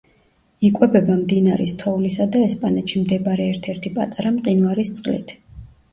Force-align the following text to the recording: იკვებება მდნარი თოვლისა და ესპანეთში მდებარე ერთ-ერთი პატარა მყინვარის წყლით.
იკვებება 0.69 1.17
მდნარი 1.17 1.67
თოვლისა 1.83 2.27
და 2.37 2.41
ესპანეთში 2.47 3.03
მდებარე 3.03 3.45
ერთ-ერთი 3.53 3.93
პატარა 3.99 4.33
მყინვარის 4.39 4.95
წყლით. 4.99 5.37